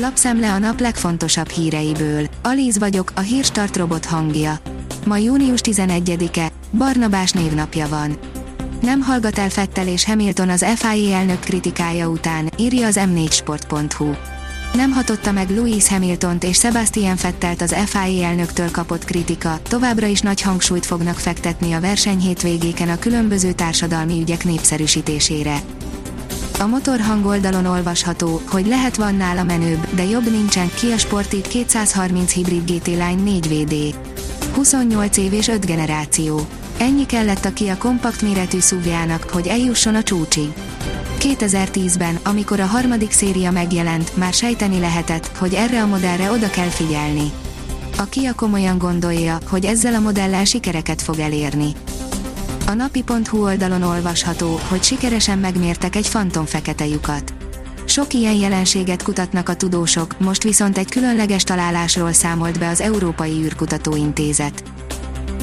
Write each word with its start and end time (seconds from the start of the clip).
Lapszemle 0.00 0.52
a 0.52 0.58
nap 0.58 0.80
legfontosabb 0.80 1.48
híreiből. 1.48 2.26
Alíz 2.42 2.78
vagyok, 2.78 3.12
a 3.14 3.20
hírstart 3.20 3.76
robot 3.76 4.04
hangja. 4.04 4.60
Ma 5.06 5.16
június 5.16 5.60
11-e, 5.62 6.52
Barnabás 6.70 7.32
névnapja 7.32 7.88
van. 7.88 8.18
Nem 8.82 9.00
hallgat 9.00 9.38
el 9.38 9.48
Fettel 9.48 9.88
és 9.88 10.04
Hamilton 10.04 10.48
az 10.48 10.64
FIA 10.76 11.16
elnök 11.16 11.40
kritikája 11.40 12.08
után, 12.08 12.50
írja 12.56 12.86
az 12.86 13.00
m4sport.hu. 13.00 14.10
Nem 14.74 14.92
hatotta 14.92 15.32
meg 15.32 15.50
Louis 15.50 15.88
Hamiltont 15.88 16.44
és 16.44 16.58
Sebastian 16.58 17.16
Fettelt 17.16 17.62
az 17.62 17.74
FIA 17.86 18.26
elnöktől 18.26 18.70
kapott 18.70 19.04
kritika, 19.04 19.60
továbbra 19.68 20.06
is 20.06 20.20
nagy 20.20 20.40
hangsúlyt 20.40 20.86
fognak 20.86 21.18
fektetni 21.18 21.72
a 21.72 21.80
verseny 21.80 22.18
hétvégéken 22.18 22.88
a 22.88 22.98
különböző 22.98 23.52
társadalmi 23.52 24.20
ügyek 24.20 24.44
népszerűsítésére. 24.44 25.60
A 26.60 26.66
motorhang 26.66 27.26
oldalon 27.26 27.66
olvasható, 27.66 28.40
hogy 28.46 28.66
lehet 28.66 28.96
van 28.96 29.14
nála 29.14 29.44
menőbb, 29.44 29.94
de 29.94 30.04
jobb 30.04 30.30
nincsen 30.30 30.70
ki 30.74 30.90
a 30.90 30.98
Sportit 30.98 31.48
230 31.48 32.32
Hybrid 32.32 32.70
GT 32.70 32.86
Line 32.86 33.22
4VD. 33.24 33.94
28 34.54 35.16
év 35.16 35.32
és 35.32 35.48
5 35.48 35.66
generáció. 35.66 36.46
Ennyi 36.78 37.06
kellett 37.06 37.44
a 37.44 37.52
ki 37.52 37.68
a 37.68 37.78
kompakt 37.78 38.22
méretű 38.22 38.58
szúvjának, 38.58 39.30
hogy 39.30 39.46
eljusson 39.46 39.94
a 39.94 40.02
csúcsig. 40.02 40.52
2010-ben, 41.18 42.18
amikor 42.24 42.60
a 42.60 42.66
harmadik 42.66 43.10
széria 43.10 43.50
megjelent, 43.50 44.16
már 44.16 44.32
sejteni 44.32 44.80
lehetett, 44.80 45.36
hogy 45.36 45.54
erre 45.54 45.82
a 45.82 45.86
modellre 45.86 46.30
oda 46.30 46.50
kell 46.50 46.68
figyelni. 46.68 47.30
A 47.98 48.04
Kia 48.04 48.34
komolyan 48.34 48.78
gondolja, 48.78 49.38
hogy 49.48 49.64
ezzel 49.64 49.94
a 49.94 50.00
modellel 50.00 50.44
sikereket 50.44 51.02
fog 51.02 51.18
elérni. 51.18 51.72
A 52.68 52.74
napi.hu 52.74 53.42
oldalon 53.42 53.82
olvasható, 53.82 54.60
hogy 54.68 54.82
sikeresen 54.82 55.38
megmértek 55.38 55.96
egy 55.96 56.06
fantom 56.06 56.44
fekete 56.44 56.86
lyukat. 56.86 57.32
Sok 57.84 58.12
ilyen 58.12 58.34
jelenséget 58.34 59.02
kutatnak 59.02 59.48
a 59.48 59.54
tudósok, 59.54 60.18
most 60.18 60.42
viszont 60.42 60.78
egy 60.78 60.90
különleges 60.90 61.44
találásról 61.44 62.12
számolt 62.12 62.58
be 62.58 62.68
az 62.68 62.80
Európai 62.80 63.42
űrkutató 63.44 63.96
Intézet. 63.96 64.62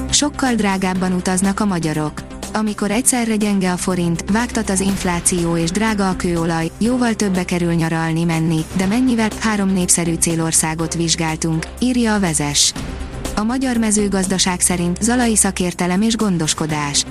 Sokkal 0.10 0.54
drágábban 0.54 1.14
utaznak 1.14 1.60
a 1.60 1.66
magyarok. 1.66 2.22
Amikor 2.54 2.92
egyszerre 2.92 3.36
gyenge 3.36 3.72
a 3.72 3.78
forint, 3.78 4.24
vágtat 4.32 4.70
az 4.70 4.80
infláció 4.80 5.58
és 5.58 5.72
drága 5.72 6.10
a 6.10 6.16
kőolaj, 6.16 6.72
jóval 6.78 7.14
többe 7.14 7.46
kerül 7.46 7.74
nyaralni 7.74 8.24
menni, 8.24 8.66
de 8.78 8.86
mennyivel 8.86 9.30
három 9.40 9.70
népszerű 9.70 10.14
célországot 10.14 10.94
vizsgáltunk, 10.94 11.66
írja 11.80 12.14
a 12.14 12.20
vezes. 12.20 12.74
A 13.38 13.44
magyar 13.44 13.78
mezőgazdaság 13.78 14.60
szerint 14.60 15.02
zalai 15.02 15.36
szakértelem 15.36 16.02
és 16.02 16.16
gondoskodás. 16.16 17.06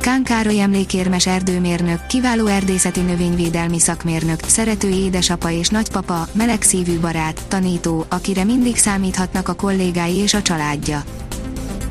Kán 0.00 0.22
Károly 0.22 0.60
emlékérmes 0.60 1.26
erdőmérnök, 1.26 2.06
kiváló 2.06 2.46
erdészeti 2.46 3.00
növényvédelmi 3.00 3.78
szakmérnök, 3.78 4.40
szerető 4.46 4.88
édesapa 4.88 5.50
és 5.50 5.68
nagypapa, 5.68 6.28
melegszívű 6.32 6.98
barát, 6.98 7.40
tanító, 7.48 8.04
akire 8.08 8.44
mindig 8.44 8.76
számíthatnak 8.76 9.48
a 9.48 9.54
kollégái 9.54 10.16
és 10.16 10.34
a 10.34 10.42
családja. 10.42 11.02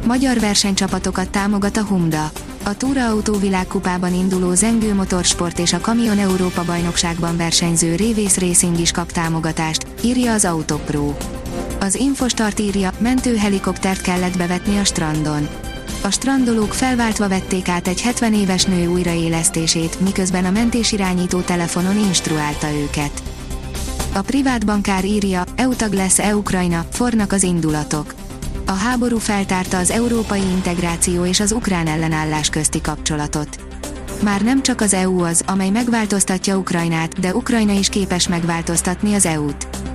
Magyar 0.06 0.40
versenycsapatokat 0.40 1.30
támogat 1.30 1.78
a 1.78 1.84
Humda. 1.84 2.32
A 2.64 2.78
Túra 2.78 3.06
Autó 3.06 3.38
világkupában 3.38 4.14
induló 4.14 4.54
Zengő 4.54 4.94
Motorsport 4.94 5.60
és 5.60 5.74
a 5.74 5.80
Kamion 5.80 6.20
Európa 6.20 6.64
bajnokságban 6.64 7.38
versenyző 7.38 7.96
Révész 7.96 8.38
Racing 8.38 8.80
is 8.80 8.92
kap 8.92 9.12
támogatást, 9.12 9.88
írja 10.04 10.34
az 10.34 10.46
Autopro. 10.46 11.16
Az 11.80 11.96
Infostart 11.96 12.60
írja, 12.60 12.92
mentőhelikoptert 13.00 14.02
kellett 14.02 14.38
bevetni 14.38 14.78
a 14.78 14.84
strandon. 14.84 15.48
A 16.04 16.12
strandolók 16.12 16.74
felváltva 16.74 17.28
vették 17.28 17.68
át 17.68 17.88
egy 17.88 18.02
70 18.02 18.34
éves 18.34 18.64
nő 18.64 18.88
újraélesztését, 18.88 20.00
miközben 20.00 20.46
a 20.46 20.52
mentésirányító 20.52 21.40
telefonon 21.40 21.98
instruálta 21.98 22.72
őket. 22.72 23.24
A 24.14 24.22
privát 24.22 24.66
bankár 24.66 25.06
írja, 25.06 25.44
EUTAG 25.56 25.94
lesz 25.94 26.20
EU-Ukrajna, 26.20 26.86
fornak 26.92 27.32
az 27.32 27.44
indulatok. 27.44 28.14
A 28.66 28.72
háború 28.72 29.18
feltárta 29.18 29.78
az 29.78 29.92
európai 29.92 30.42
integráció 30.42 31.26
és 31.26 31.40
az 31.40 31.52
ukrán 31.52 31.88
ellenállás 31.88 32.50
közti 32.50 32.82
kapcsolatot. 32.82 33.58
Már 34.24 34.42
nem 34.42 34.62
csak 34.62 34.82
az 34.82 34.94
EU 34.94 35.24
az, 35.24 35.44
amely 35.48 35.70
megváltoztatja 35.70 36.58
Ukrajnát, 36.58 37.20
de 37.20 37.36
Ukrajna 37.36 37.72
is 37.72 37.90
képes 37.90 38.28
megváltoztatni 38.28 39.14
az 39.14 39.26
EU-t. 39.26 39.87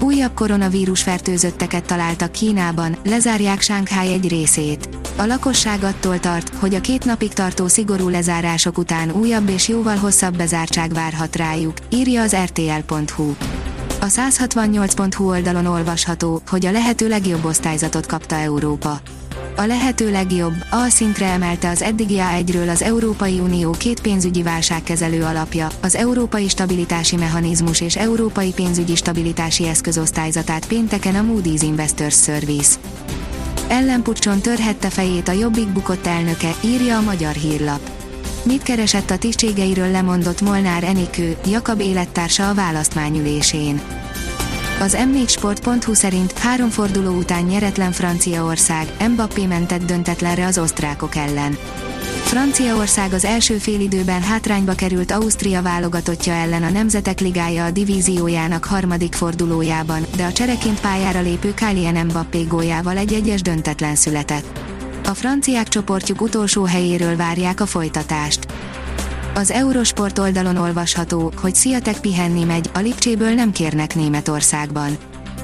Újabb 0.00 0.34
koronavírus 0.34 1.02
fertőzötteket 1.02 1.84
találtak 1.84 2.32
Kínában, 2.32 2.96
lezárják 3.04 3.60
Shanghai 3.60 4.12
egy 4.12 4.28
részét. 4.28 4.88
A 5.16 5.24
lakosság 5.24 5.82
attól 5.82 6.20
tart, 6.20 6.54
hogy 6.54 6.74
a 6.74 6.80
két 6.80 7.04
napig 7.04 7.32
tartó 7.32 7.66
szigorú 7.66 8.08
lezárások 8.08 8.78
után 8.78 9.10
újabb 9.10 9.48
és 9.48 9.68
jóval 9.68 9.96
hosszabb 9.96 10.36
bezártság 10.36 10.92
várhat 10.92 11.36
rájuk, 11.36 11.76
írja 11.90 12.22
az 12.22 12.36
rtl.hu. 12.36 13.34
A 14.00 14.06
168.hu 14.06 15.28
oldalon 15.28 15.66
olvasható, 15.66 16.42
hogy 16.46 16.66
a 16.66 16.70
lehető 16.70 17.08
legjobb 17.08 17.44
osztályzatot 17.44 18.06
kapta 18.06 18.34
Európa. 18.34 19.00
A 19.58 19.66
lehető 19.66 20.10
legjobb, 20.10 20.54
A 20.70 20.88
szintre 20.88 21.26
emelte 21.26 21.68
az 21.68 21.82
eddigi 21.82 22.16
A1-ről 22.18 22.70
az 22.70 22.82
Európai 22.82 23.38
Unió 23.40 23.70
két 23.70 24.00
pénzügyi 24.00 24.42
válságkezelő 24.42 25.22
alapja, 25.22 25.68
az 25.80 25.94
Európai 25.94 26.48
Stabilitási 26.48 27.16
Mechanizmus 27.16 27.80
és 27.80 27.96
Európai 27.96 28.52
Pénzügyi 28.52 28.96
Stabilitási 28.96 29.66
Eszköz 29.66 29.98
osztályzatát 29.98 30.66
pénteken 30.66 31.14
a 31.14 31.22
Moody's 31.22 31.60
Investors 31.62 32.22
Service. 32.22 32.76
Ellenpucson 33.68 34.40
törhette 34.40 34.88
fejét 34.88 35.28
a 35.28 35.32
Jobbik 35.32 35.68
bukott 35.68 36.06
elnöke, 36.06 36.54
írja 36.64 36.96
a 36.96 37.02
magyar 37.02 37.34
hírlap. 37.34 37.80
Mit 38.42 38.62
keresett 38.62 39.10
a 39.10 39.18
tisztségeiről 39.18 39.90
lemondott 39.90 40.40
Molnár 40.40 40.84
Enikő, 40.84 41.36
Jakab 41.50 41.80
élettársa 41.80 42.48
a 42.48 42.54
választmányülésén. 42.54 43.80
Az 44.80 44.96
m4sport.hu 45.00 45.94
szerint 45.94 46.38
három 46.38 46.68
forduló 46.70 47.10
után 47.16 47.42
nyeretlen 47.42 47.92
Franciaország, 47.92 48.86
Mbappé 49.08 49.46
mentett 49.46 49.84
döntetlenre 49.84 50.46
az 50.46 50.58
osztrákok 50.58 51.16
ellen. 51.16 51.58
Franciaország 52.22 53.12
az 53.12 53.24
első 53.24 53.54
félidőben 53.54 54.22
hátrányba 54.22 54.74
került 54.74 55.10
Ausztria 55.10 55.62
válogatottja 55.62 56.32
ellen 56.32 56.62
a 56.62 56.70
Nemzetek 56.70 57.20
Ligája 57.20 57.64
a 57.64 57.70
divíziójának 57.70 58.64
harmadik 58.64 59.14
fordulójában, 59.14 60.06
de 60.16 60.24
a 60.24 60.32
csereként 60.32 60.80
pályára 60.80 61.20
lépő 61.20 61.54
Kylian 61.54 62.06
Mbappé 62.06 62.42
góljával 62.42 62.96
egy 62.96 63.12
egyes 63.12 63.42
döntetlen 63.42 63.94
született. 63.94 64.58
A 65.04 65.14
franciák 65.14 65.68
csoportjuk 65.68 66.20
utolsó 66.20 66.64
helyéről 66.64 67.16
várják 67.16 67.60
a 67.60 67.66
folytatást. 67.66 68.46
Az 69.38 69.50
Eurosport 69.50 70.18
oldalon 70.18 70.56
olvasható, 70.56 71.32
hogy 71.36 71.54
Sziatek 71.54 72.00
pihenni 72.00 72.44
megy, 72.44 72.70
a 72.74 72.78
Lipcséből 72.78 73.34
nem 73.34 73.52
kérnek 73.52 73.94
Németországban. 73.94 74.96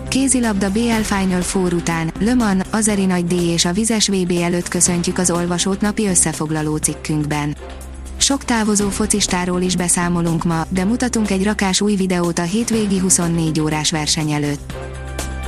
Kézilabda 0.09 0.71
BL 0.71 1.03
Final 1.03 1.41
Four 1.41 1.73
után, 1.73 2.13
Le 2.21 2.35
Mans, 2.35 2.63
Azeri 2.71 3.05
Nagy 3.05 3.27
D 3.27 3.33
és 3.33 3.65
a 3.65 3.73
Vizes 3.73 4.09
VB 4.09 4.33
előtt 4.43 4.69
köszöntjük 4.69 5.19
az 5.19 5.31
olvasót 5.31 5.81
napi 5.81 6.07
összefoglaló 6.07 6.77
cikkünkben. 6.77 7.57
Sok 8.17 8.45
távozó 8.45 8.89
focistáról 8.89 9.61
is 9.61 9.77
beszámolunk 9.77 10.45
ma, 10.45 10.67
de 10.69 10.85
mutatunk 10.85 11.31
egy 11.31 11.45
rakás 11.45 11.81
új 11.81 11.95
videót 11.95 12.39
a 12.39 12.43
hétvégi 12.43 12.99
24 12.99 13.61
órás 13.61 13.91
verseny 13.91 14.31
előtt. 14.31 14.73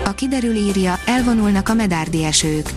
A 0.04 0.10
kiderül 0.10 0.54
írja, 0.54 0.98
elvonulnak 1.06 1.68
a 1.68 1.74
medárdi 1.74 2.24
esők. 2.24 2.72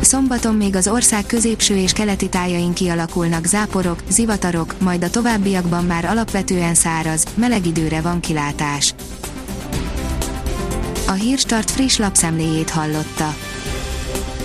Szombaton 0.00 0.54
még 0.54 0.76
az 0.76 0.88
ország 0.88 1.26
középső 1.26 1.76
és 1.76 1.92
keleti 1.92 2.28
tájain 2.28 2.72
kialakulnak 2.72 3.44
záporok, 3.44 4.02
zivatarok, 4.08 4.74
majd 4.80 5.04
a 5.04 5.10
továbbiakban 5.10 5.84
már 5.84 6.04
alapvetően 6.04 6.74
száraz, 6.74 7.24
meleg 7.34 7.66
időre 7.66 8.00
van 8.00 8.20
kilátás. 8.20 8.94
A 11.06 11.12
Hírstart 11.12 11.70
friss 11.70 11.96
lapszemléjét 11.96 12.70
hallotta. 12.70 13.34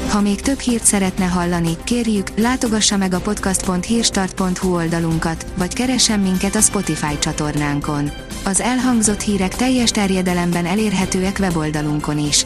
Ha 0.09 0.21
még 0.21 0.41
több 0.41 0.59
hírt 0.59 0.83
szeretne 0.83 1.25
hallani, 1.25 1.77
kérjük, 1.83 2.27
látogassa 2.37 2.97
meg 2.97 3.13
a 3.13 3.19
podcast.hírstart.hu 3.19 4.75
oldalunkat, 4.75 5.45
vagy 5.57 5.73
keressen 5.73 6.19
minket 6.19 6.55
a 6.55 6.61
Spotify 6.61 7.19
csatornánkon. 7.19 8.11
Az 8.45 8.61
elhangzott 8.61 9.22
hírek 9.22 9.55
teljes 9.55 9.91
terjedelemben 9.91 10.66
elérhetőek 10.66 11.37
weboldalunkon 11.40 12.17
is. 12.17 12.46